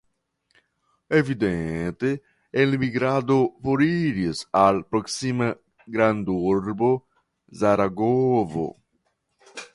[1.17, 2.09] Evidente
[2.63, 5.51] elmigrado foriris al proksima
[5.97, 6.91] grandurbo
[7.63, 8.67] Zaragozo.